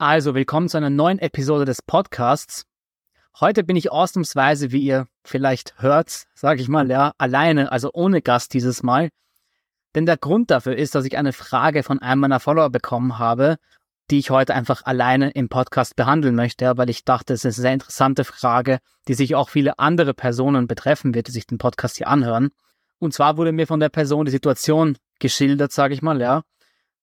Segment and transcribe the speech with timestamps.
[0.00, 2.66] Also, willkommen zu einer neuen Episode des Podcasts.
[3.40, 8.22] Heute bin ich ausnahmsweise, wie ihr vielleicht hört, sage ich mal, ja, alleine, also ohne
[8.22, 9.08] Gast dieses Mal.
[9.96, 13.56] Denn der Grund dafür ist, dass ich eine Frage von einem meiner Follower bekommen habe,
[14.08, 17.62] die ich heute einfach alleine im Podcast behandeln möchte, weil ich dachte, es ist eine
[17.62, 18.78] sehr interessante Frage,
[19.08, 22.50] die sich auch viele andere Personen betreffen wird, die sich den Podcast hier anhören.
[23.00, 26.42] Und zwar wurde mir von der Person die Situation geschildert, sage ich mal, ja,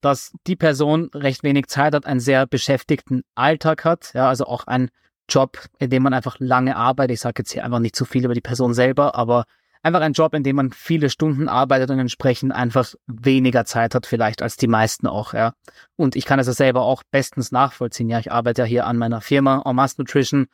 [0.06, 4.68] dass die Person recht wenig Zeit hat, einen sehr beschäftigten Alltag hat, ja, also auch
[4.68, 4.90] einen
[5.28, 7.16] Job, in dem man einfach lange arbeitet.
[7.16, 9.46] Ich sage jetzt hier einfach nicht zu viel über die Person selber, aber
[9.82, 14.06] einfach ein Job, in dem man viele Stunden arbeitet und entsprechend einfach weniger Zeit hat
[14.06, 15.54] vielleicht als die meisten auch, ja.
[15.96, 18.10] Und ich kann es ja selber auch bestens nachvollziehen.
[18.10, 20.48] Ja, ich arbeite ja hier an meiner Firma En Masse Nutrition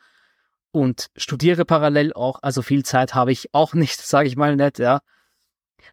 [0.70, 4.78] und studiere parallel auch, also viel Zeit habe ich auch nicht, sage ich mal nicht,
[4.78, 5.00] ja.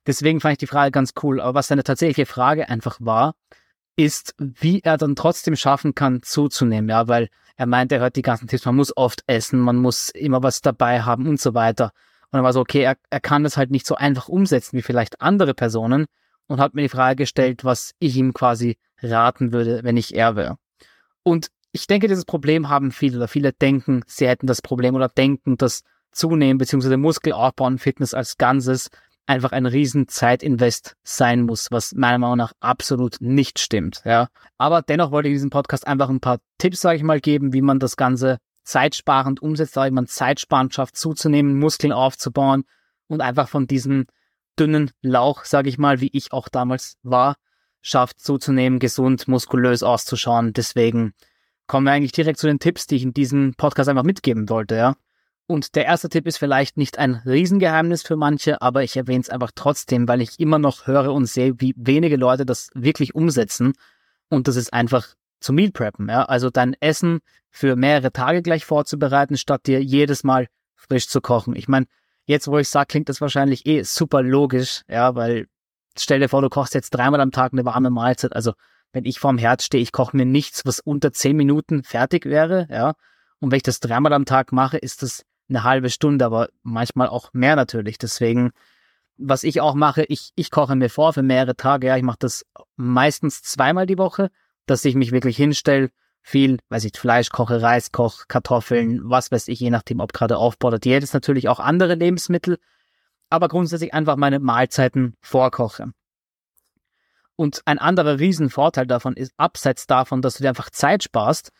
[0.05, 1.41] Deswegen fand ich die Frage ganz cool.
[1.41, 3.35] Aber was seine tatsächliche Frage einfach war,
[3.95, 6.89] ist, wie er dann trotzdem schaffen kann, zuzunehmen.
[6.89, 10.09] Ja, weil er meint, er hört die ganzen Tipps, man muss oft essen, man muss
[10.09, 11.91] immer was dabei haben und so weiter.
[12.31, 14.81] Und dann war so, okay, er, er kann das halt nicht so einfach umsetzen wie
[14.81, 16.05] vielleicht andere Personen
[16.47, 20.35] und hat mir die Frage gestellt, was ich ihm quasi raten würde, wenn ich er
[20.35, 20.57] wäre.
[21.23, 25.09] Und ich denke, dieses Problem haben viele oder viele denken, sie hätten das Problem oder
[25.09, 26.97] denken, dass Zunehmen bzw.
[26.97, 28.89] Muskelaufbau und Fitness als Ganzes
[29.29, 34.01] einfach ein riesen Zeitinvest sein muss, was meiner Meinung nach absolut nicht stimmt.
[34.03, 34.29] Ja.
[34.57, 37.53] Aber dennoch wollte ich in diesem Podcast einfach ein paar Tipps, sage ich mal, geben,
[37.53, 42.65] wie man das Ganze zeitsparend umsetzt, wie man zeitsparend schafft, zuzunehmen, Muskeln aufzubauen
[43.07, 44.07] und einfach von diesem
[44.57, 47.35] dünnen Lauch, sage ich mal, wie ich auch damals war,
[47.81, 50.53] schafft zuzunehmen, gesund, muskulös auszuschauen.
[50.53, 51.13] Deswegen
[51.67, 54.75] kommen wir eigentlich direkt zu den Tipps, die ich in diesem Podcast einfach mitgeben wollte,
[54.75, 54.95] ja.
[55.49, 59.31] Und der erste Tipp ist vielleicht nicht ein Riesengeheimnis für manche, aber ich erwähne es
[59.31, 63.73] einfach trotzdem, weil ich immer noch höre und sehe, wie wenige Leute das wirklich umsetzen.
[64.29, 65.07] Und das ist einfach
[65.39, 66.07] zu Meal Preppen.
[66.07, 66.25] Ja?
[66.25, 71.55] Also dein Essen für mehrere Tage gleich vorzubereiten, statt dir jedes Mal frisch zu kochen.
[71.55, 71.87] Ich meine,
[72.25, 75.47] jetzt wo ich sage, klingt das wahrscheinlich eh super logisch, ja, weil
[75.97, 78.35] stell dir vor, du kochst jetzt dreimal am Tag eine warme Mahlzeit.
[78.35, 78.53] Also
[78.93, 82.67] wenn ich vorm Herd stehe, ich koche mir nichts, was unter zehn Minuten fertig wäre,
[82.69, 82.93] ja.
[83.39, 87.07] Und wenn ich das dreimal am Tag mache, ist das eine halbe Stunde, aber manchmal
[87.07, 87.97] auch mehr natürlich.
[87.97, 88.51] Deswegen,
[89.17, 91.87] was ich auch mache, ich, ich koche mir vor für mehrere Tage.
[91.87, 92.45] Ja, ich mache das
[92.75, 94.29] meistens zweimal die Woche,
[94.65, 95.89] dass ich mich wirklich hinstelle,
[96.21, 100.37] viel, weiß ich, Fleisch koche, Reis koche, Kartoffeln, was weiß ich, je nachdem, ob gerade
[100.37, 102.59] Aufbau oder Diät ist, natürlich auch andere Lebensmittel,
[103.29, 105.91] aber grundsätzlich einfach meine Mahlzeiten vorkoche.
[107.35, 111.51] Und ein anderer Riesenvorteil davon ist, abseits davon, dass du dir einfach Zeit sparst,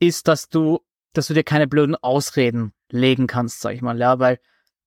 [0.00, 0.80] ist, dass du,
[1.12, 4.38] dass du dir keine blöden Ausreden legen kannst, sag ich mal, ja, weil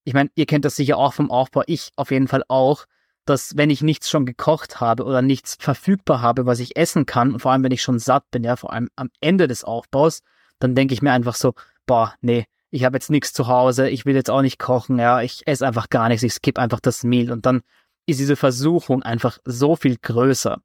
[0.04, 2.86] ich meine, ihr kennt das sicher auch vom Aufbau, ich auf jeden Fall auch,
[3.26, 7.34] dass wenn ich nichts schon gekocht habe oder nichts verfügbar habe, was ich essen kann,
[7.34, 10.22] und vor allem wenn ich schon satt bin, ja, vor allem am Ende des Aufbaus,
[10.60, 11.54] dann denke ich mir einfach so,
[11.86, 15.22] boah, nee, ich habe jetzt nichts zu Hause, ich will jetzt auch nicht kochen, ja,
[15.22, 17.62] ich esse einfach gar nichts, ich skippe einfach das Meal und dann
[18.06, 20.62] ist diese Versuchung einfach so viel größer.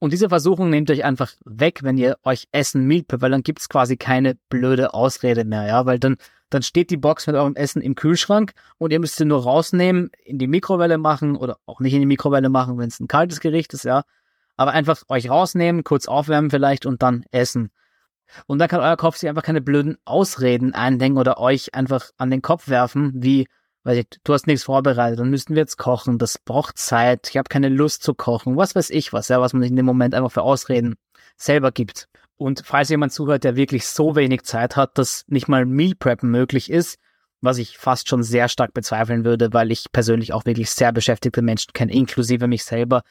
[0.00, 3.68] Und diese Versuchung nehmt euch einfach weg, wenn ihr euch Essen meal weil dann gibt's
[3.68, 6.16] quasi keine blöde Ausrede mehr, ja, weil dann,
[6.48, 10.10] dann steht die Box mit eurem Essen im Kühlschrank und ihr müsst sie nur rausnehmen,
[10.24, 13.40] in die Mikrowelle machen oder auch nicht in die Mikrowelle machen, wenn es ein kaltes
[13.40, 14.04] Gericht ist, ja.
[14.56, 17.70] Aber einfach euch rausnehmen, kurz aufwärmen vielleicht und dann essen.
[18.46, 22.30] Und dann kann euer Kopf sich einfach keine blöden Ausreden eindenken oder euch einfach an
[22.30, 23.48] den Kopf werfen, wie
[23.82, 27.48] weil du hast nichts vorbereitet, dann müssten wir jetzt kochen, das braucht Zeit, ich habe
[27.48, 30.14] keine Lust zu kochen, was weiß ich was, ja, was man sich in dem Moment
[30.14, 30.96] einfach für Ausreden
[31.36, 32.06] selber gibt.
[32.36, 36.30] Und falls jemand zuhört, der wirklich so wenig Zeit hat, dass nicht mal Meal Preppen
[36.30, 36.98] möglich ist,
[37.42, 41.42] was ich fast schon sehr stark bezweifeln würde, weil ich persönlich auch wirklich sehr beschäftigte
[41.42, 43.02] Menschen kenne, inklusive mich selber,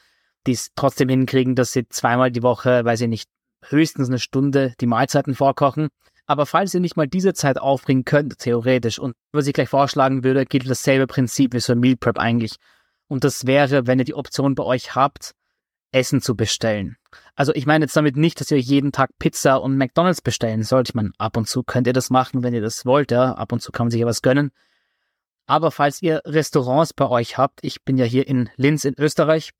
[0.46, 3.28] die es trotzdem hinkriegen, dass sie zweimal die Woche, weiß ich nicht,
[3.68, 5.88] höchstens eine Stunde die Mahlzeiten vorkochen
[6.30, 10.22] aber falls ihr nicht mal diese Zeit aufbringen könnt, theoretisch, und was ich gleich vorschlagen
[10.22, 12.54] würde, gilt dasselbe Prinzip wie so ein Meal Prep eigentlich.
[13.08, 15.32] Und das wäre, wenn ihr die Option bei euch habt,
[15.90, 16.96] Essen zu bestellen.
[17.34, 20.90] Also ich meine jetzt damit nicht, dass ihr jeden Tag Pizza und McDonalds bestellen sollt.
[20.90, 23.32] Ich meine, ab und zu könnt ihr das machen, wenn ihr das wollt, ja.
[23.32, 24.52] Ab und zu kann man sich ja was gönnen.
[25.46, 29.50] Aber falls ihr Restaurants bei euch habt, ich bin ja hier in Linz in Österreich,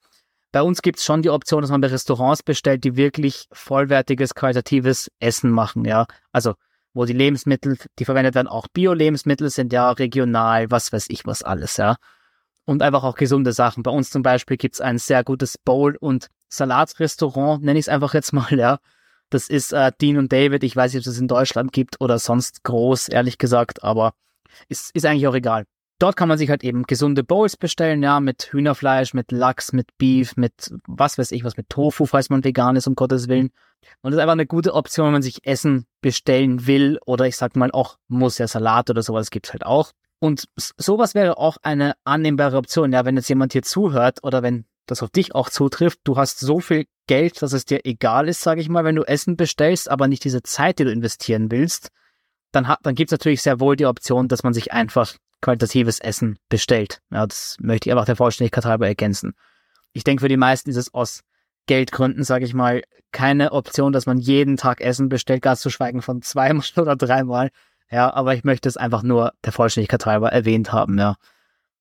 [0.52, 4.34] bei uns gibt es schon die Option, dass man bei Restaurants bestellt, die wirklich vollwertiges,
[4.34, 6.06] qualitatives Essen machen, ja.
[6.32, 6.54] Also,
[6.92, 11.42] wo die Lebensmittel, die verwendet werden, auch Bio-Lebensmittel sind, ja, regional, was weiß ich was
[11.42, 11.96] alles, ja.
[12.64, 13.82] Und einfach auch gesunde Sachen.
[13.82, 17.88] Bei uns zum Beispiel gibt es ein sehr gutes Bowl- und Salatrestaurant, nenne ich es
[17.88, 18.78] einfach jetzt mal, ja.
[19.30, 20.64] Das ist äh, Dean und David.
[20.64, 24.12] Ich weiß nicht, ob es in Deutschland gibt oder sonst groß, ehrlich gesagt, aber
[24.68, 25.66] ist, ist eigentlich auch egal
[26.00, 29.86] dort kann man sich halt eben gesunde Bowls bestellen, ja, mit Hühnerfleisch, mit Lachs, mit
[29.98, 33.50] Beef, mit was weiß ich was, mit Tofu, falls man vegan ist, um Gottes Willen.
[34.02, 37.36] Und das ist einfach eine gute Option, wenn man sich Essen bestellen will oder ich
[37.36, 39.92] sag mal auch muss ja Salat oder sowas gibt's halt auch.
[40.18, 42.92] Und sowas wäre auch eine annehmbare Option.
[42.92, 46.40] Ja, wenn jetzt jemand hier zuhört oder wenn das auf dich auch zutrifft, du hast
[46.40, 49.90] so viel Geld, dass es dir egal ist, sage ich mal, wenn du Essen bestellst,
[49.90, 51.88] aber nicht diese Zeit, die du investieren willst,
[52.52, 56.38] dann, hat, dann gibt's natürlich sehr wohl die Option, dass man sich einfach qualitatives Essen
[56.48, 57.00] bestellt.
[57.10, 59.34] Ja, das möchte ich einfach der Vollständigkeit halber ergänzen.
[59.92, 61.22] Ich denke, für die meisten ist es aus
[61.66, 62.82] Geldgründen, sage ich mal,
[63.12, 67.50] keine Option, dass man jeden Tag Essen bestellt, ganz zu schweigen von zweimal oder dreimal.
[67.90, 71.16] Ja, aber ich möchte es einfach nur der Vollständigkeit halber erwähnt haben, ja.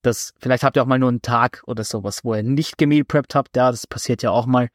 [0.01, 3.03] Das, vielleicht habt ihr auch mal nur einen Tag oder sowas, wo ihr nicht gemeal
[3.03, 4.69] prepped habt, ja, das passiert ja auch mal.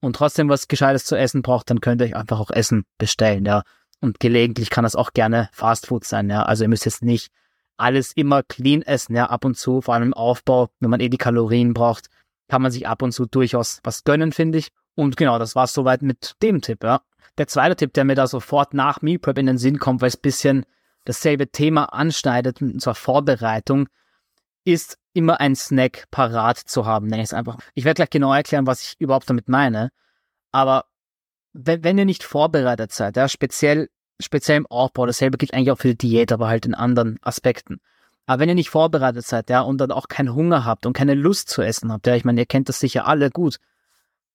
[0.00, 3.44] Und trotzdem was Gescheites zu essen braucht, dann könnt ihr euch einfach auch Essen bestellen,
[3.44, 3.62] ja.
[4.00, 6.44] Und gelegentlich kann das auch gerne Fast Food sein, ja.
[6.44, 7.32] Also ihr müsst jetzt nicht
[7.78, 11.08] alles immer clean essen, ja, ab und zu, vor allem im Aufbau, wenn man eh
[11.08, 12.08] die Kalorien braucht,
[12.48, 14.68] kann man sich ab und zu durchaus was gönnen, finde ich.
[14.94, 17.02] Und genau, das war's soweit mit dem Tipp, ja.
[17.38, 20.08] Der zweite Tipp, der mir da sofort nach Meal Prep in den Sinn kommt, weil
[20.08, 20.66] es bisschen
[21.04, 23.88] dasselbe Thema anschneidet mit unserer Vorbereitung,
[24.64, 27.58] ist immer ein Snack parat zu haben, nenne ich es einfach.
[27.74, 29.90] Ich werde gleich genau erklären, was ich überhaupt damit meine.
[30.52, 30.86] Aber
[31.52, 33.88] wenn, wenn ihr nicht vorbereitet seid, ja, speziell,
[34.20, 37.80] speziell im Aufbau, dasselbe gilt eigentlich auch für die Diät, aber halt in anderen Aspekten.
[38.26, 41.14] Aber wenn ihr nicht vorbereitet seid, ja, und dann auch keinen Hunger habt und keine
[41.14, 43.58] Lust zu essen habt, ja, ich meine, ihr kennt das sicher alle gut,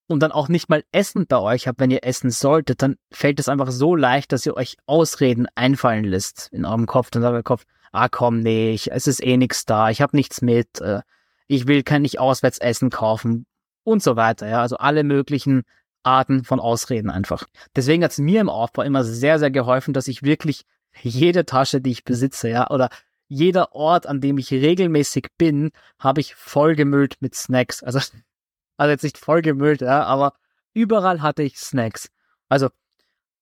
[0.07, 3.39] und dann auch nicht mal Essen bei euch habt, wenn ihr essen solltet, dann fällt
[3.39, 7.09] es einfach so leicht, dass ihr euch Ausreden einfallen lässt in eurem Kopf.
[7.09, 10.15] Dann sagt euer Kopf, ah komm, nee, ich, es ist eh nichts da, ich habe
[10.15, 11.01] nichts mit, äh,
[11.47, 13.45] ich will kein nicht auswärts Essen kaufen
[13.83, 14.47] und so weiter.
[14.47, 15.63] Ja, also alle möglichen
[16.03, 17.45] Arten von Ausreden einfach.
[17.75, 20.65] Deswegen hat es mir im Aufbau immer sehr, sehr geholfen, dass ich wirklich
[21.01, 22.89] jede Tasche, die ich besitze, ja, oder
[23.27, 27.81] jeder Ort, an dem ich regelmäßig bin, habe ich vollgemüllt mit Snacks.
[27.81, 27.99] Also,
[28.77, 30.33] also jetzt nicht vollgemüllt, ja, aber
[30.73, 32.09] überall hatte ich Snacks.
[32.49, 32.69] Also,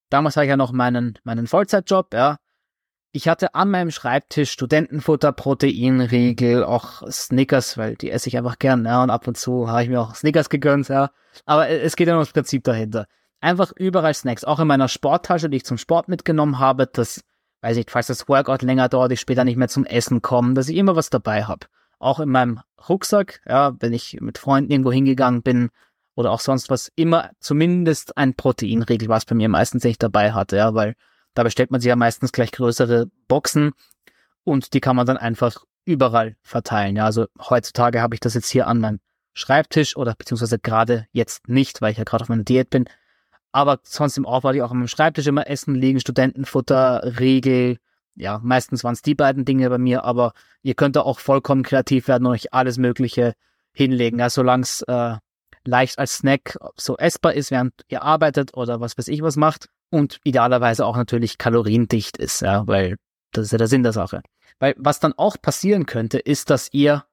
[0.08, 2.38] damals hatte ich ja noch meinen, meinen Vollzeitjob, ja,
[3.12, 8.86] ich hatte an meinem Schreibtisch Studentenfutter, Proteinriegel, auch Snickers, weil die esse ich einfach gern,
[8.86, 11.10] ja, und ab und zu habe ich mir auch Snickers gegönnt, ja.
[11.44, 13.06] Aber es geht ja nur das Prinzip dahinter.
[13.40, 17.22] Einfach überall Snacks, auch in meiner Sporttasche, die ich zum Sport mitgenommen habe, dass,
[17.60, 20.68] weiß ich, falls das Workout länger dauert, ich später nicht mehr zum Essen komme, dass
[20.68, 21.66] ich immer was dabei habe.
[21.98, 25.68] Auch in meinem Rucksack, ja, wenn ich mit Freunden irgendwo hingegangen bin
[26.14, 30.56] oder auch sonst was, immer zumindest ein Proteinriegel, was bei mir meistens nicht dabei hatte,
[30.56, 30.94] ja, weil
[31.34, 33.72] da bestellt man sich ja meistens gleich größere Boxen
[34.44, 36.96] und die kann man dann einfach überall verteilen.
[36.96, 39.00] Ja, also heutzutage habe ich das jetzt hier an meinem
[39.34, 42.84] Schreibtisch oder beziehungsweise gerade jetzt nicht, weil ich ja gerade auf meiner Diät bin.
[43.50, 47.78] Aber sonst im Aufbau ich auch an meinem Schreibtisch immer Essen liegen, Studentenfutter, Regel.
[48.14, 50.32] Ja, meistens waren es die beiden Dinge bei mir, aber
[50.62, 53.34] ihr könnt da auch vollkommen kreativ werden und euch alles Mögliche
[53.72, 54.18] hinlegen.
[54.18, 55.16] Ja, solange es äh,
[55.64, 59.68] leicht als Snack so essbar ist, während ihr arbeitet oder was weiß ich was macht
[59.90, 62.96] und idealerweise auch natürlich kaloriendicht ist, ja, weil
[63.32, 64.22] das ist ja der Sinn der Sache.
[64.58, 67.04] Weil was dann auch passieren könnte, ist, dass ihr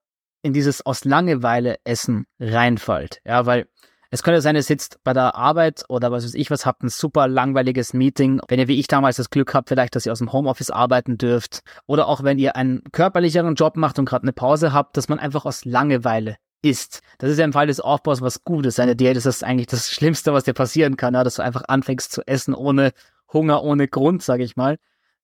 [0.42, 3.68] in dieses aus Langeweile Essen reinfallt, ja, weil
[4.12, 6.90] es könnte sein, ihr sitzt bei der Arbeit oder was weiß ich was, habt ein
[6.90, 8.42] super langweiliges Meeting.
[8.48, 11.20] Wenn ihr wie ich damals das Glück habt, vielleicht, dass ihr aus dem Homeoffice arbeiten
[11.20, 11.62] dürft.
[11.86, 15.20] Oder auch wenn ihr einen körperlicheren Job macht und gerade eine Pause habt, dass man
[15.20, 17.02] einfach aus Langeweile isst.
[17.18, 18.80] Das ist ja im Fall des Aufbaus was Gutes.
[18.80, 21.64] Eine Diät ist das eigentlich das Schlimmste, was dir passieren kann, ja, dass du einfach
[21.68, 22.92] anfängst zu essen ohne
[23.32, 24.78] Hunger, ohne Grund, sag ich mal.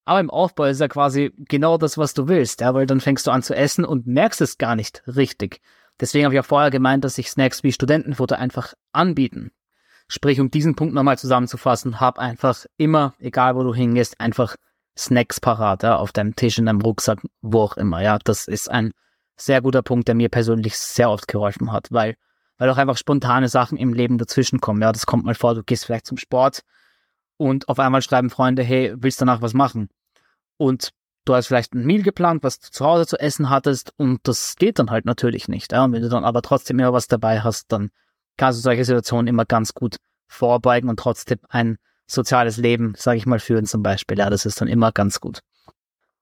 [0.05, 3.25] Aber im Aufbau ist ja quasi genau das, was du willst, ja, weil dann fängst
[3.25, 5.61] du an zu essen und merkst es gar nicht richtig.
[5.99, 9.51] Deswegen habe ich auch vorher gemeint, dass sich Snacks wie Studentenfutter einfach anbieten.
[10.07, 14.55] Sprich, um diesen Punkt nochmal zusammenzufassen, hab einfach immer, egal wo du hingehst, einfach
[14.95, 18.19] Snacks parat, ja, auf deinem Tisch, in deinem Rucksack, wo auch immer, ja.
[18.23, 18.91] Das ist ein
[19.35, 22.15] sehr guter Punkt, der mir persönlich sehr oft geholfen hat, weil,
[22.57, 24.81] weil auch einfach spontane Sachen im Leben dazwischen kommen.
[24.81, 26.61] Ja, das kommt mal vor, du gehst vielleicht zum Sport
[27.37, 29.89] und auf einmal schreiben Freunde, hey, willst du danach was machen?
[30.57, 30.91] Und
[31.25, 34.55] du hast vielleicht ein Meal geplant, was du zu Hause zu essen hattest und das
[34.55, 35.71] geht dann halt natürlich nicht.
[35.73, 35.83] Ja?
[35.83, 37.89] Und wenn du dann aber trotzdem immer was dabei hast, dann
[38.37, 41.77] kannst du solche Situationen immer ganz gut vorbeugen und trotzdem ein
[42.07, 44.17] soziales Leben, sage ich mal, führen zum Beispiel.
[44.17, 45.39] Ja, das ist dann immer ganz gut.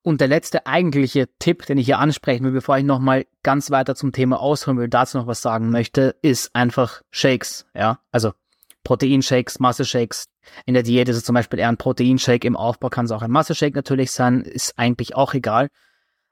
[0.03, 3.95] Und der letzte eigentliche Tipp, den ich hier ansprechen will, bevor ich nochmal ganz weiter
[3.95, 7.99] zum Thema ausholen will, dazu noch was sagen möchte, ist einfach Shakes, ja.
[8.11, 8.33] Also
[8.83, 10.25] Proteinshakes, Masse-Shakes.
[10.65, 13.21] In der Diät ist es zum Beispiel eher ein Proteinshake, im Aufbau kann es auch
[13.21, 15.69] ein Masse-Shake natürlich sein, ist eigentlich auch egal,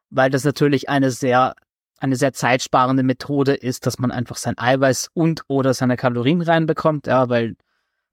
[0.10, 1.56] weil das natürlich eine sehr,
[1.98, 7.08] eine sehr zeitsparende Methode ist, dass man einfach sein Eiweiß und oder seine Kalorien reinbekommt,
[7.08, 7.56] ja, weil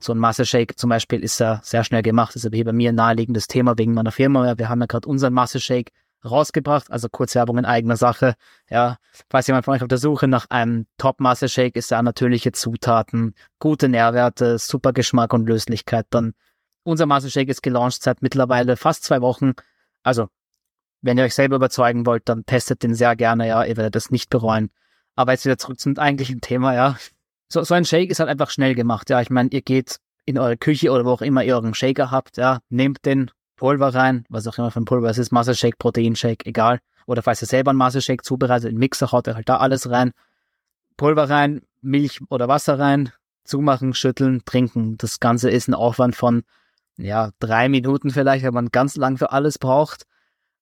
[0.00, 2.30] so ein Masse-Shake zum Beispiel ist ja sehr schnell gemacht.
[2.30, 4.56] Das ist aber hier bei mir ein naheliegendes Thema wegen meiner Firma.
[4.56, 5.90] Wir haben ja gerade unseren Masse-Shake
[6.24, 6.90] rausgebracht.
[6.90, 8.34] Also Kurzwerbung in eigener Sache.
[8.70, 8.98] Ja,
[9.30, 13.88] falls jemand von euch auf der Suche nach einem Top-Masse-Shake ist, ja natürliche Zutaten, gute
[13.88, 16.34] Nährwerte, super Geschmack und Löslichkeit, dann
[16.84, 19.52] unser Masse-Shake ist gelauncht seit mittlerweile fast zwei Wochen.
[20.02, 20.28] Also,
[21.02, 24.10] wenn ihr euch selber überzeugen wollt, dann testet den sehr gerne, ja, ihr werdet es
[24.10, 24.70] nicht bereuen.
[25.14, 26.96] Aber jetzt wieder zurück zum eigentlichen Thema, ja.
[27.48, 29.20] So, so ein Shake ist halt einfach schnell gemacht, ja.
[29.20, 32.36] Ich meine, ihr geht in eure Küche oder wo auch immer ihr euren Shaker habt,
[32.36, 35.78] ja, nehmt den Pulver rein, was auch immer für ein Pulver es ist, Muscle Shake,
[35.78, 36.80] Protein Shake, egal.
[37.06, 39.88] Oder falls ihr selber einen Muscle Shake zubereitet, in Mixer haut ihr halt da alles
[39.90, 40.12] rein.
[40.98, 43.10] Pulver rein, Milch oder Wasser rein,
[43.44, 44.98] zumachen, schütteln, trinken.
[44.98, 46.42] Das Ganze ist ein Aufwand von,
[46.98, 50.04] ja, drei Minuten vielleicht, wenn man ganz lang für alles braucht.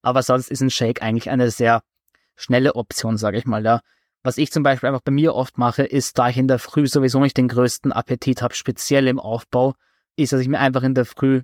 [0.01, 1.81] Aber sonst ist ein Shake eigentlich eine sehr
[2.35, 3.81] schnelle Option, sage ich mal, ja.
[4.27, 6.85] Was ich zum Beispiel einfach bei mir oft mache, ist, da ich in der Früh
[6.85, 9.73] sowieso nicht den größten Appetit habe, speziell im Aufbau,
[10.17, 11.43] ist, dass ich mir einfach in der Früh,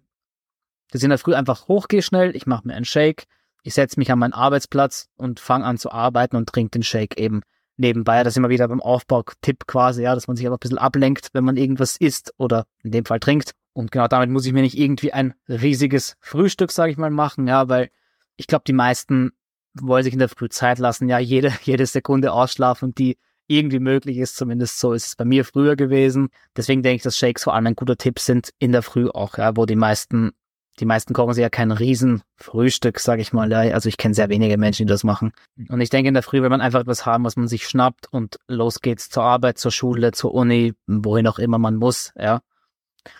[0.92, 3.24] dass ich in der Früh einfach hochgehe schnell, ich mache mir einen Shake,
[3.62, 7.18] ich setze mich an meinen Arbeitsplatz und fange an zu arbeiten und trinke den Shake
[7.18, 7.44] eben
[7.78, 8.22] nebenbei.
[8.22, 11.30] Das ist immer wieder beim Aufbau-Tipp quasi, ja, dass man sich einfach ein bisschen ablenkt,
[11.32, 13.54] wenn man irgendwas isst oder in dem Fall trinkt.
[13.72, 17.48] Und genau damit muss ich mir nicht irgendwie ein riesiges Frühstück, sage ich mal, machen,
[17.48, 17.92] ja, weil
[18.36, 19.32] ich glaube, die meisten
[19.80, 24.18] wollen sich in der Früh Zeit lassen, ja, jede, jede Sekunde ausschlafen, die irgendwie möglich
[24.18, 24.38] ist.
[24.38, 26.30] Zumindest so ist es bei mir früher gewesen.
[26.56, 29.38] Deswegen denke ich, dass Shakes vor allem ein guter Tipp sind in der Früh auch,
[29.38, 30.32] ja, wo die meisten,
[30.80, 33.52] die meisten kochen sich ja kein Riesenfrühstück, sage ich mal.
[33.52, 33.60] Ja.
[33.74, 35.34] Also ich kenne sehr wenige Menschen, die das machen.
[35.70, 38.08] Und ich denke in der Früh, wenn man einfach etwas haben, was man sich schnappt
[38.12, 42.42] und los geht's zur Arbeit, zur Schule, zur Uni, wohin auch immer man muss, ja.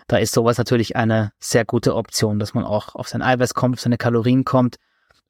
[0.08, 3.76] Da ist sowas natürlich eine sehr gute Option, dass man auch auf sein Eiweiß kommt,
[3.76, 4.78] auf seine Kalorien kommt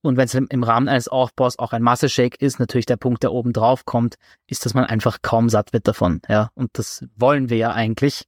[0.03, 3.31] und wenn es im Rahmen eines Aufbaus auch ein Masse-Shake ist, natürlich der Punkt, der
[3.31, 4.15] oben drauf kommt,
[4.47, 6.21] ist, dass man einfach kaum satt wird davon.
[6.27, 8.25] Ja, und das wollen wir ja eigentlich.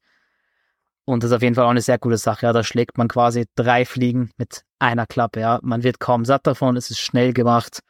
[1.04, 2.46] Und das ist auf jeden Fall auch eine sehr gute Sache.
[2.46, 5.42] Ja, da schlägt man quasi drei Fliegen mit einer Klappe.
[5.42, 6.78] Ja, man wird kaum satt davon.
[6.78, 7.82] Es ist schnell gemacht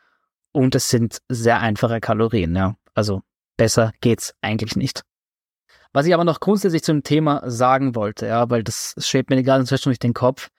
[0.51, 2.56] und es sind sehr einfache Kalorien.
[2.56, 3.22] Ja, also
[3.56, 5.04] besser geht's eigentlich nicht.
[5.94, 9.44] Was ich aber noch grundsätzlich zum Thema sagen wollte, ja, weil das schwebt mir die
[9.44, 10.50] ganze Zeit schon durch den Kopf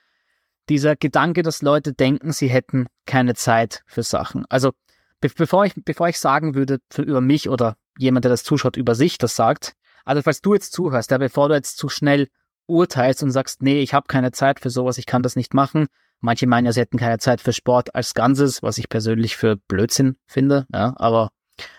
[0.69, 4.45] dieser Gedanke, dass Leute denken, sie hätten keine Zeit für Sachen.
[4.49, 4.73] Also
[5.21, 8.77] be bevor, ich, bevor ich sagen würde für, über mich oder jemand, der das zuschaut,
[8.77, 9.73] über sich das sagt,
[10.05, 12.29] also falls du jetzt zuhörst, ja, bevor du jetzt zu schnell
[12.67, 15.87] urteilst und sagst, nee, ich habe keine Zeit für sowas, ich kann das nicht machen.
[16.21, 19.57] Manche meinen ja, sie hätten keine Zeit für Sport als Ganzes, was ich persönlich für
[19.57, 21.31] Blödsinn finde, ja, aber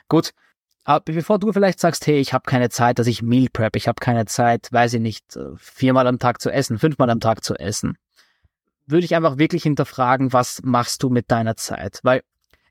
[0.08, 0.32] gut.
[0.84, 3.90] Aber bevor du vielleicht sagst, hey, ich habe keine Zeit, dass ich Meal Prep, ich
[3.90, 7.44] habe keine Zeit, weiß ich nicht, äh, viermal am Tag zu essen, fünfmal am Tag
[7.44, 7.98] zu essen
[8.88, 12.00] würde ich einfach wirklich hinterfragen, was machst du mit deiner Zeit?
[12.04, 12.24] Weil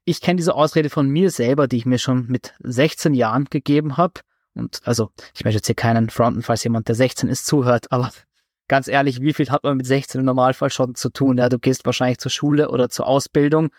[0.04, 3.96] ich kenne diese Ausrede von mir selber, die ich mir schon mit 16 Jahren gegeben
[3.96, 4.20] habe.
[4.54, 8.10] Und also, ich möchte jetzt hier keinen fronten, falls jemand, der 16 ist, zuhört, aber
[8.68, 11.38] ganz ehrlich, wie viel hat man mit 16 im Normalfall schon zu tun?
[11.38, 13.70] Ja, du gehst wahrscheinlich zur Schule oder zur Ausbildung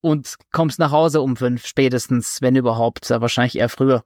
[0.00, 4.04] und kommst nach Hause um fünf spätestens, wenn überhaupt, ja, wahrscheinlich eher früher.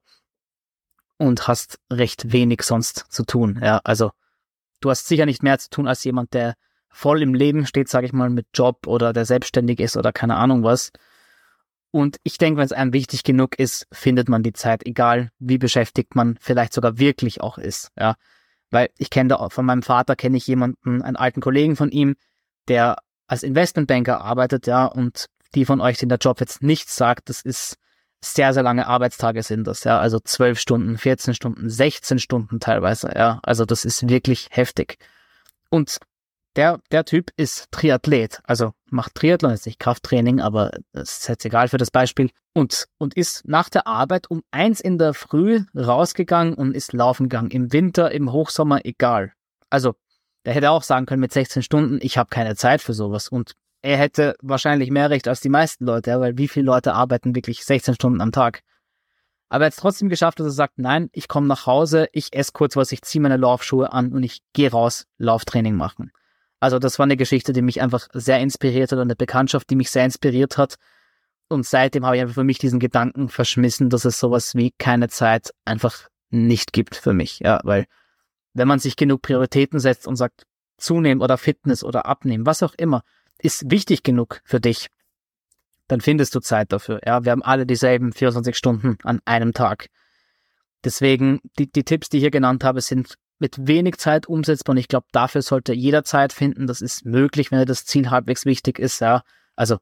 [1.19, 3.61] Und hast recht wenig sonst zu tun.
[3.62, 4.11] Ja, also
[4.81, 6.57] du hast sicher nicht mehr zu tun als jemand, der
[6.93, 10.37] voll im Leben steht, sage ich mal, mit Job oder der selbstständig ist oder keine
[10.37, 10.93] Ahnung was.
[11.91, 15.59] Und ich denke, wenn es einem wichtig genug ist, findet man die Zeit, egal wie
[15.59, 17.91] beschäftigt man vielleicht sogar wirklich auch ist.
[17.99, 18.15] Ja,
[18.71, 22.17] weil ich kenne da von meinem Vater kenne ich jemanden, einen alten Kollegen von ihm,
[22.69, 22.97] der
[23.27, 27.43] als Investmentbanker arbeitet, ja, und die von euch, den der Job jetzt nichts sagt, das
[27.43, 27.77] ist
[28.25, 33.13] sehr, sehr lange Arbeitstage sind das, ja, also zwölf Stunden, 14 Stunden, 16 Stunden teilweise,
[33.15, 34.99] ja, also das ist wirklich heftig.
[35.71, 35.99] Und
[36.56, 41.44] der, der Typ ist Triathlet, also macht Triathlon, ist nicht Krafttraining, aber das ist jetzt
[41.44, 42.30] egal für das Beispiel.
[42.54, 47.30] Und, und ist nach der Arbeit um eins in der Früh rausgegangen und ist laufen
[47.30, 47.50] gegangen.
[47.50, 49.32] Im Winter, im Hochsommer, egal.
[49.71, 49.94] Also,
[50.44, 53.28] der hätte auch sagen können mit 16 Stunden, ich habe keine Zeit für sowas.
[53.28, 57.35] Und er hätte wahrscheinlich mehr Recht als die meisten Leute, weil wie viele Leute arbeiten
[57.35, 58.62] wirklich 16 Stunden am Tag?
[59.49, 62.32] Aber er hat es trotzdem geschafft, dass er sagt, nein, ich komme nach Hause, ich
[62.32, 66.12] esse kurz was, ich ziehe meine Laufschuhe an und ich gehe raus, Lauftraining machen.
[66.62, 69.90] Also das war eine Geschichte, die mich einfach sehr inspiriert hat eine Bekanntschaft, die mich
[69.90, 70.76] sehr inspiriert hat.
[71.49, 75.09] Und seitdem habe ich einfach für mich diesen Gedanken verschmissen, dass es sowas wie keine
[75.09, 77.40] Zeit einfach nicht gibt für mich.
[77.40, 77.87] Ja, weil
[78.54, 80.45] wenn man sich genug Prioritäten setzt und sagt,
[80.78, 83.02] zunehmen oder Fitness oder abnehmen, was auch immer,
[83.38, 84.87] ist wichtig genug für dich,
[85.88, 87.00] dann findest du Zeit dafür.
[87.04, 89.88] Ja, wir haben alle dieselben 24 Stunden an einem Tag.
[90.85, 94.79] Deswegen, die, die Tipps, die ich hier genannt habe, sind mit wenig Zeit umsetzbar und
[94.79, 96.69] ich glaube, dafür sollte jeder Zeit finden.
[96.69, 99.23] Das ist möglich, wenn das Ziel halbwegs wichtig ist, ja.
[99.57, 99.79] Also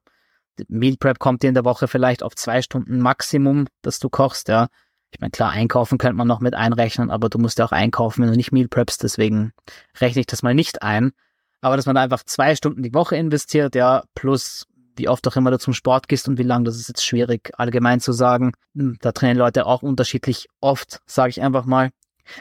[0.68, 4.48] Meal Prep kommt dir in der Woche vielleicht auf zwei Stunden Maximum, dass du kochst,
[4.48, 4.68] ja.
[5.10, 8.22] Ich meine, klar, einkaufen könnte man noch mit einrechnen, aber du musst ja auch einkaufen,
[8.22, 9.52] wenn du nicht Meal Preppst, deswegen
[10.00, 11.12] rechne ich das mal nicht ein.
[11.60, 15.36] Aber dass man da einfach zwei Stunden die Woche investiert, ja, plus wie oft auch
[15.36, 18.52] immer du zum Sport gehst und wie lang, das ist jetzt schwierig allgemein zu sagen.
[18.74, 21.90] Hm, da trainieren Leute auch unterschiedlich oft, sage ich einfach mal.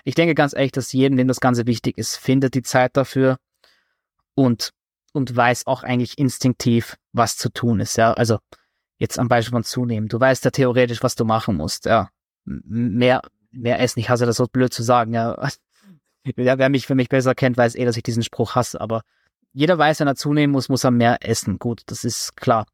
[0.04, 3.38] Ich denke ganz ehrlich, dass jedem, dem das Ganze wichtig ist, findet die Zeit dafür
[4.36, 4.72] und,
[5.14, 7.98] und weiß auch eigentlich instinktiv, was zu tun ist.
[7.98, 8.40] Ja, also
[8.98, 10.10] jetzt am Beispiel von zunehmen.
[10.10, 11.86] Du weißt ja theoretisch, was du machen musst.
[11.86, 12.10] Ja,
[12.46, 13.22] mehr,
[13.52, 14.00] mehr essen.
[14.00, 15.14] Ich hasse das so blöd zu sagen.
[15.14, 15.50] Ja,
[16.26, 18.80] ja wer mich für mich besser kennt, weiß eh, dass ich diesen Spruch hasse.
[18.80, 19.02] Aber
[19.54, 21.60] jeder weiß, wenn er zunehmen muss, muss er mehr essen.
[21.60, 22.66] Gut, das ist klar.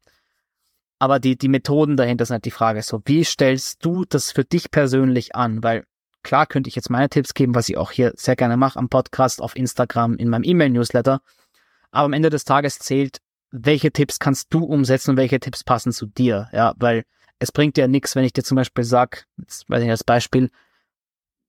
[0.98, 4.44] Aber die, die Methoden dahinter sind halt die Frage so, wie stellst du das für
[4.44, 5.62] dich persönlich an?
[5.62, 5.84] Weil
[6.26, 8.88] klar könnte ich jetzt meine Tipps geben, was ich auch hier sehr gerne mache am
[8.88, 11.20] Podcast, auf Instagram, in meinem E-Mail-Newsletter.
[11.92, 13.18] Aber am Ende des Tages zählt,
[13.52, 16.48] welche Tipps kannst du umsetzen und welche Tipps passen zu dir.
[16.52, 17.04] Ja, weil
[17.38, 20.50] es bringt dir nichts, wenn ich dir zum Beispiel sag, jetzt weiß ich als Beispiel,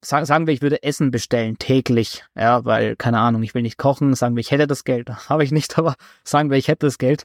[0.01, 3.79] sag, sagen wir, ich würde Essen bestellen täglich, ja, weil, keine Ahnung, ich will nicht
[3.79, 6.85] kochen, sagen wir, ich hätte das Geld, habe ich nicht, aber sagen wir, ich hätte
[6.85, 7.23] das Geld,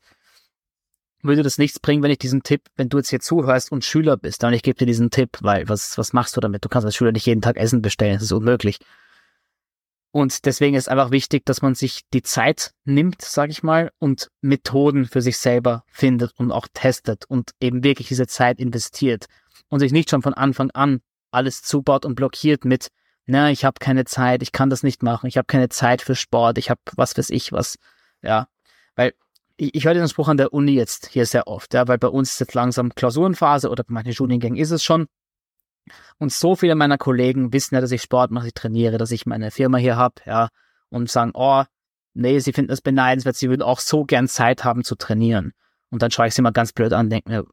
[1.22, 4.16] würde das nichts bringen, wenn ich diesen Tipp, wenn du jetzt hier zuhörst und Schüler
[4.16, 6.64] bist, dann ich gebe dir diesen Tipp, weil was, was machst du damit?
[6.64, 8.78] Du kannst als Schüler nicht jeden Tag Essen bestellen, das ist unmöglich.
[10.10, 14.30] Und deswegen ist einfach wichtig, dass man sich die Zeit nimmt, sag ich mal, und
[14.42, 19.26] Methoden für sich selber findet und auch testet und eben wirklich diese Zeit investiert
[19.68, 21.00] und sich nicht schon von Anfang an
[21.30, 22.88] alles zubaut und blockiert mit,
[23.24, 26.14] na, ich habe keine Zeit, ich kann das nicht machen, ich habe keine Zeit für
[26.14, 27.78] Sport, ich habe was weiß ich was,
[28.20, 28.48] ja,
[28.96, 29.14] weil
[29.72, 32.32] ich, höre den Spruch an der Uni jetzt hier sehr oft, ja, weil bei uns
[32.32, 35.06] ist jetzt langsam Klausurenphase oder bei manchen Studiengängen ist es schon
[36.18, 39.26] und so viele meiner Kollegen wissen ja, dass ich Sport mache, ich trainiere, dass ich
[39.26, 40.48] meine Firma hier habe, ja,
[40.88, 41.64] und sagen, oh,
[42.14, 45.52] nee, sie finden das beneidenswert, sie würden auch so gern Zeit haben zu trainieren.
[45.90, 47.44] Und dann schaue ich sie mal ganz blöd an, denke mir,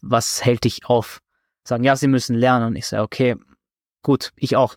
[0.00, 1.20] was hält dich auf?
[1.64, 2.68] Sagen, ja, sie müssen lernen.
[2.68, 3.36] Und ich sage, okay,
[4.02, 4.74] gut, ich auch.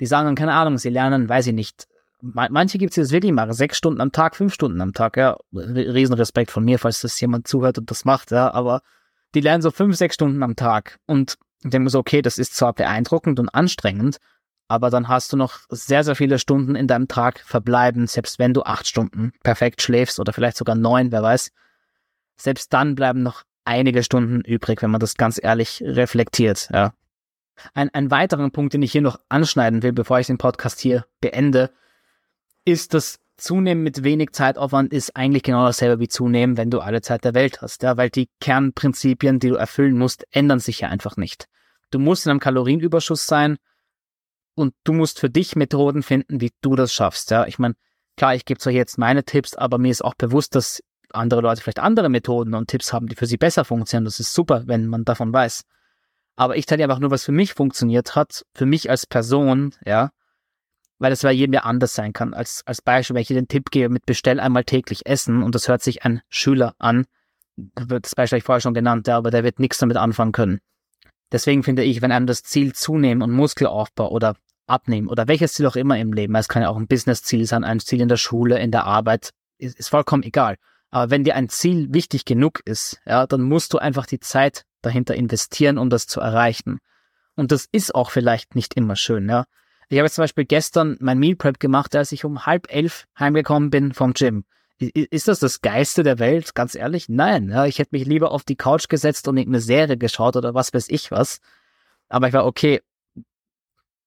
[0.00, 1.86] Die sagen dann, keine Ahnung, sie lernen, weiß ich nicht.
[2.32, 5.36] Manche gibt es, das wirklich machen, sechs Stunden am Tag, fünf Stunden am Tag, ja.
[5.52, 8.80] Riesenrespekt von mir, falls das jemand zuhört und das macht, ja, aber
[9.34, 10.98] die lernen so fünf, sechs Stunden am Tag.
[11.06, 14.18] Und ich denke mir so, okay, das ist zwar beeindruckend und anstrengend,
[14.68, 18.54] aber dann hast du noch sehr, sehr viele Stunden in deinem Tag verbleiben, selbst wenn
[18.54, 21.52] du acht Stunden perfekt schläfst oder vielleicht sogar neun, wer weiß.
[22.36, 26.94] Selbst dann bleiben noch einige Stunden übrig, wenn man das ganz ehrlich reflektiert, ja.
[27.72, 31.06] Ein, ein weiterer Punkt, den ich hier noch anschneiden will, bevor ich den Podcast hier
[31.20, 31.70] beende,
[32.64, 37.02] ist, dass Zunehmen mit wenig Zeitaufwand ist eigentlich genau dasselbe wie Zunehmen, wenn du alle
[37.02, 40.88] Zeit der Welt hast, ja, weil die Kernprinzipien, die du erfüllen musst, ändern sich ja
[40.88, 41.46] einfach nicht.
[41.90, 43.56] Du musst in einem Kalorienüberschuss sein
[44.54, 47.30] und du musst für dich Methoden finden, wie du das schaffst.
[47.30, 47.74] Ja, ich meine,
[48.16, 51.60] klar, ich gebe zwar jetzt meine Tipps, aber mir ist auch bewusst, dass andere Leute
[51.60, 54.04] vielleicht andere Methoden und Tipps haben, die für sie besser funktionieren.
[54.04, 55.62] Das ist super, wenn man davon weiß.
[56.36, 60.10] Aber ich teile einfach nur, was für mich funktioniert hat, für mich als Person, ja,
[61.04, 62.32] weil das bei jedem ja anders sein kann.
[62.32, 65.54] Als, als Beispiel, wenn ich dir den Tipp gebe, mit bestell einmal täglich essen und
[65.54, 67.04] das hört sich ein Schüler an,
[67.56, 70.60] das Beispiel habe ich vorher schon genannt, ja, aber der wird nichts damit anfangen können.
[71.30, 74.34] Deswegen finde ich, wenn einem das Ziel zunehmen und Muskelaufbau oder
[74.66, 77.64] abnehmen oder welches Ziel auch immer im Leben, es kann ja auch ein Business-Ziel sein,
[77.64, 80.56] ein Ziel in der Schule, in der Arbeit, ist, ist vollkommen egal.
[80.90, 84.64] Aber wenn dir ein Ziel wichtig genug ist, ja, dann musst du einfach die Zeit
[84.80, 86.78] dahinter investieren, um das zu erreichen.
[87.36, 89.44] Und das ist auch vielleicht nicht immer schön, ja.
[89.88, 93.06] Ich habe jetzt zum Beispiel gestern mein Meal Prep gemacht, als ich um halb elf
[93.18, 94.44] heimgekommen bin vom Gym.
[94.78, 96.54] Ist das das Geiste der Welt?
[96.54, 97.08] Ganz ehrlich?
[97.08, 97.48] Nein.
[97.48, 100.74] Ja, ich hätte mich lieber auf die Couch gesetzt und irgendeine Serie geschaut oder was
[100.74, 101.40] weiß ich was.
[102.08, 102.80] Aber ich war okay.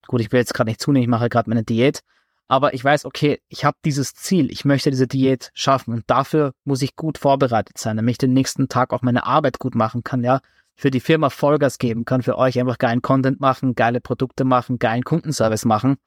[0.08, 2.02] Gut, ich will jetzt gerade nicht zunehmen, ich mache gerade meine Diät.
[2.48, 6.54] Aber ich weiß, okay, ich habe dieses Ziel, ich möchte diese Diät schaffen und dafür
[6.64, 10.04] muss ich gut vorbereitet sein, damit ich den nächsten Tag auch meine Arbeit gut machen
[10.04, 10.40] kann, ja,
[10.78, 14.78] für die Firma Vollgas geben kann, für euch einfach geilen Content machen, geile Produkte machen,
[14.78, 15.98] geilen Kundenservice machen.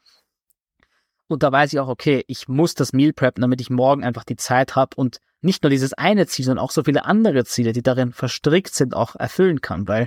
[1.26, 4.24] Und da weiß ich auch, okay, ich muss das Meal preppen, damit ich morgen einfach
[4.24, 7.72] die Zeit habe und nicht nur dieses eine Ziel, sondern auch so viele andere Ziele,
[7.72, 10.06] die darin verstrickt sind, auch erfüllen kann, weil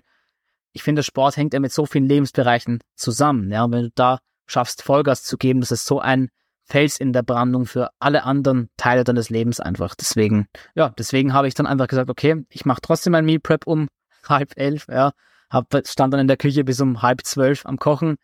[0.71, 3.52] ich finde, Sport hängt ja mit so vielen Lebensbereichen zusammen.
[3.52, 6.30] Ja, und wenn du da schaffst, Vollgas zu geben, das ist so ein
[6.63, 9.95] Fels in der Brandung für alle anderen Teile deines Lebens einfach.
[9.95, 13.67] Deswegen, ja, deswegen habe ich dann einfach gesagt, okay, ich mache trotzdem mein Meal Prep
[13.67, 13.88] um
[14.30, 15.14] halb elf, ja,
[15.50, 18.18] hab, stand dann in der Küche bis um halb zwölf am Kochen,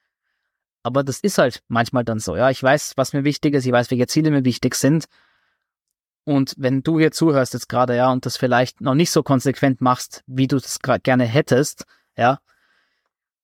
[0.84, 2.50] aber das ist halt manchmal dann so, ja.
[2.50, 5.06] Ich weiß, was mir wichtig ist, ich weiß, welche Ziele mir wichtig sind.
[6.24, 9.82] Und wenn du hier zuhörst jetzt gerade, ja, und das vielleicht noch nicht so konsequent
[9.82, 11.86] machst, wie du gerade gerne hättest,
[12.16, 12.40] ja,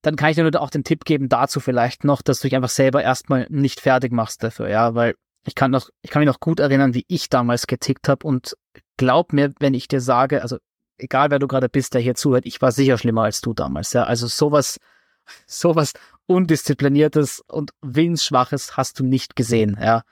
[0.02, 2.56] dann kann ich dir nur auch den Tipp geben dazu vielleicht noch, dass du dich
[2.56, 5.15] einfach selber erstmal nicht fertig machst dafür, ja, weil
[5.48, 8.56] ich kann noch, ich kann mich noch gut erinnern, wie ich damals getickt habe und
[8.98, 10.58] glaub mir, wenn ich dir sage, also
[10.97, 13.93] egal wer du gerade bist, der hier zuhört, ich war sicher schlimmer als du damals,
[13.93, 14.79] ja, also sowas,
[15.47, 15.93] sowas
[16.27, 20.03] undiszipliniertes und willensschwaches hast du nicht gesehen, ja.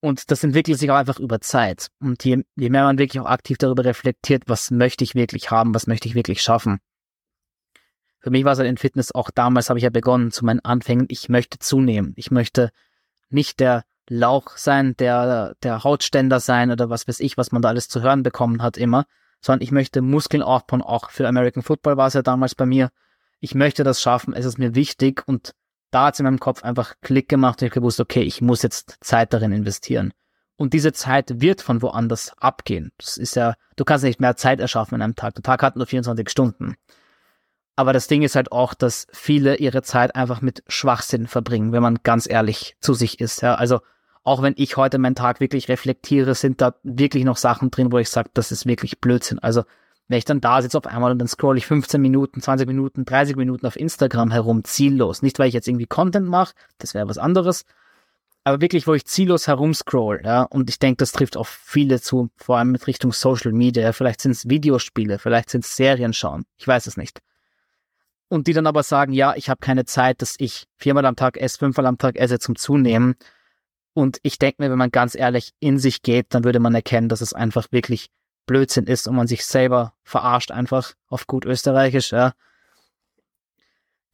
[0.00, 1.86] Und das entwickelt sich auch einfach über Zeit.
[2.00, 5.76] Und je, je mehr man wirklich auch aktiv darüber reflektiert, was möchte ich wirklich haben,
[5.76, 6.80] was möchte ich wirklich schaffen.
[8.18, 10.58] Für mich war es halt in Fitness auch damals, habe ich ja begonnen zu meinen
[10.58, 12.14] Anfängen, ich möchte zunehmen.
[12.16, 12.70] Ich möchte
[13.30, 17.68] nicht der Lauch sein, der, der Hautständer sein oder was weiß ich, was man da
[17.68, 19.06] alles zu hören bekommen hat immer,
[19.42, 22.90] sondern ich möchte Muskeln aufbauen, auch für American Football war es ja damals bei mir.
[23.40, 25.52] Ich möchte das schaffen, es ist mir wichtig und
[25.90, 28.62] da hat es in meinem Kopf einfach Klick gemacht und ich gewusst, okay, ich muss
[28.62, 30.12] jetzt Zeit darin investieren.
[30.56, 32.92] Und diese Zeit wird von woanders abgehen.
[32.96, 35.34] Das ist ja, du kannst nicht mehr Zeit erschaffen in einem Tag.
[35.34, 36.76] Der Tag hat nur 24 Stunden.
[37.74, 41.82] Aber das Ding ist halt auch, dass viele ihre Zeit einfach mit Schwachsinn verbringen, wenn
[41.82, 43.42] man ganz ehrlich zu sich ist.
[43.42, 43.80] Ja, also
[44.24, 47.98] auch wenn ich heute meinen Tag wirklich reflektiere, sind da wirklich noch Sachen drin, wo
[47.98, 49.38] ich sage, das ist wirklich Blödsinn.
[49.40, 49.64] Also
[50.08, 53.04] wenn ich dann da sitze auf einmal und dann scroll ich 15 Minuten, 20 Minuten,
[53.04, 55.22] 30 Minuten auf Instagram herum, ziellos.
[55.22, 57.64] Nicht, weil ich jetzt irgendwie Content mache, das wäre was anderes,
[58.44, 62.30] aber wirklich, wo ich ziellos herumscroll, ja, und ich denke, das trifft auf viele zu,
[62.36, 63.92] vor allem mit Richtung Social Media.
[63.92, 67.20] Vielleicht sind es Videospiele, vielleicht sind es Serien schauen, ich weiß es nicht.
[68.28, 71.36] Und die dann aber sagen, ja, ich habe keine Zeit, dass ich viermal am Tag
[71.36, 73.14] esse, fünfmal am Tag esse zum Zunehmen.
[73.94, 77.08] Und ich denke mir, wenn man ganz ehrlich in sich geht, dann würde man erkennen,
[77.08, 78.08] dass es einfach wirklich
[78.46, 82.32] Blödsinn ist und man sich selber verarscht einfach auf gut österreichisch, ja.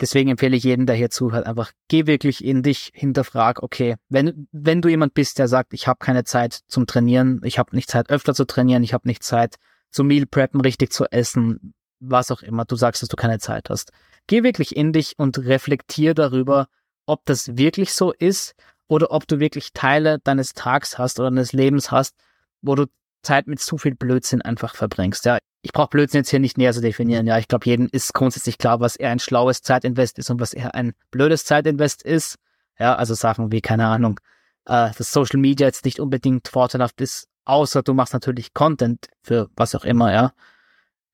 [0.00, 4.46] Deswegen empfehle ich jedem, der hier zuhört, einfach geh wirklich in dich, hinterfrag, okay, wenn,
[4.52, 7.90] wenn du jemand bist, der sagt, ich habe keine Zeit zum Trainieren, ich habe nicht
[7.90, 9.56] Zeit öfter zu trainieren, ich habe nicht Zeit
[9.90, 13.70] zu Meal preppen, richtig zu essen, was auch immer, du sagst, dass du keine Zeit
[13.70, 13.90] hast.
[14.28, 16.68] Geh wirklich in dich und reflektier darüber,
[17.06, 18.54] ob das wirklich so ist
[18.88, 22.16] oder ob du wirklich Teile deines Tags hast oder deines Lebens hast,
[22.62, 22.86] wo du
[23.22, 25.24] Zeit mit zu viel Blödsinn einfach verbringst.
[25.24, 27.26] Ja, ich brauche Blödsinn jetzt hier nicht näher zu definieren.
[27.26, 30.54] Ja, ich glaube, jedem ist grundsätzlich klar, was eher ein schlaues Zeitinvest ist und was
[30.54, 32.36] eher ein blödes Zeitinvest ist.
[32.78, 34.20] Ja, also Sachen wie, keine Ahnung,
[34.66, 39.50] äh, dass Social Media jetzt nicht unbedingt vorteilhaft ist, außer du machst natürlich Content für
[39.56, 40.32] was auch immer, ja.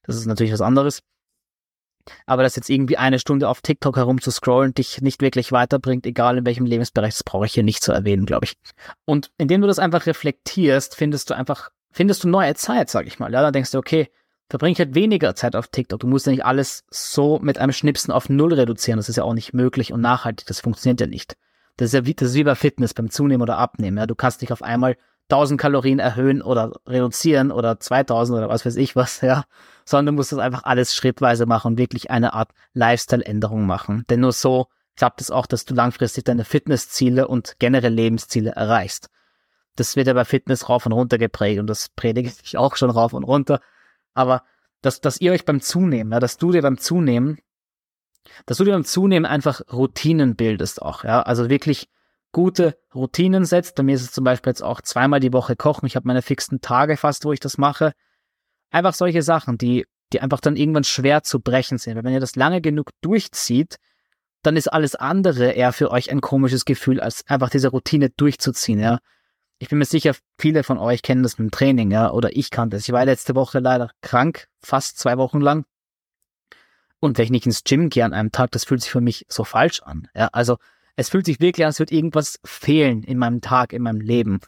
[0.02, 1.00] Das ist natürlich was anderes.
[2.26, 6.46] Aber dass jetzt irgendwie eine Stunde auf TikTok herumzuscrollen dich nicht wirklich weiterbringt, egal in
[6.46, 8.54] welchem Lebensbereich, das brauche ich hier nicht zu erwähnen, glaube ich.
[9.04, 13.18] Und indem du das einfach reflektierst, findest du einfach findest du neue Zeit, sag ich
[13.18, 13.32] mal.
[13.32, 14.10] Ja, dann denkst du, okay,
[14.50, 16.00] verbringe ich halt weniger Zeit auf TikTok.
[16.00, 18.98] Du musst ja nicht alles so mit einem Schnipsen auf Null reduzieren.
[18.98, 20.46] Das ist ja auch nicht möglich und nachhaltig.
[20.46, 21.36] Das funktioniert ja nicht.
[21.76, 23.96] Das ist ja wie, das ist wie bei Fitness, beim Zunehmen oder Abnehmen.
[23.96, 24.96] Ja, du kannst nicht auf einmal
[25.30, 29.44] 1000 Kalorien erhöhen oder reduzieren oder 2000 oder was weiß ich was, ja,
[29.84, 34.04] sondern du musst das einfach alles schrittweise machen und wirklich eine Art Lifestyle-Änderung machen.
[34.10, 39.10] Denn nur so klappt es auch, dass du langfristig deine Fitnessziele und generell Lebensziele erreichst
[39.76, 42.90] das wird ja bei Fitness rauf und runter geprägt und das predige ich auch schon
[42.90, 43.60] rauf und runter.
[44.14, 44.42] Aber
[44.82, 47.38] dass, dass ihr euch beim Zunehmen, ja, dass du dir beim Zunehmen,
[48.46, 51.88] dass du dir beim Zunehmen einfach Routinen bildest auch, ja, also wirklich
[52.34, 53.76] gute Routinen setzt.
[53.76, 55.86] Bei mir ist es zum Beispiel jetzt auch zweimal die Woche kochen.
[55.86, 57.92] Ich habe meine fixen Tage fast, wo ich das mache.
[58.70, 61.96] Einfach solche Sachen, die, die einfach dann irgendwann schwer zu brechen sind.
[61.96, 63.76] Weil wenn ihr das lange genug durchzieht,
[64.42, 68.78] dann ist alles andere eher für euch ein komisches Gefühl, als einfach diese Routine durchzuziehen,
[68.78, 68.98] ja
[69.58, 72.50] ich bin mir sicher, viele von euch kennen das mit dem Training, ja, oder ich
[72.50, 72.86] kannte es.
[72.86, 75.64] Ich war letzte Woche leider krank, fast zwei Wochen lang.
[77.00, 79.26] Und wenn ich nicht ins Gym gehe an einem Tag, das fühlt sich für mich
[79.28, 80.08] so falsch an.
[80.14, 80.58] Ja, also
[80.96, 84.40] es fühlt sich wirklich an, als würde irgendwas fehlen in meinem Tag, in meinem Leben.